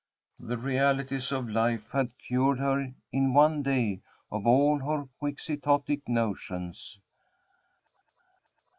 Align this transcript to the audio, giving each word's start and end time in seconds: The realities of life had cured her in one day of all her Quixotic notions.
The 0.39 0.57
realities 0.57 1.31
of 1.31 1.47
life 1.47 1.91
had 1.91 2.09
cured 2.17 2.57
her 2.57 2.91
in 3.11 3.35
one 3.35 3.61
day 3.61 4.01
of 4.31 4.47
all 4.47 4.79
her 4.79 5.07
Quixotic 5.19 6.09
notions. 6.09 6.97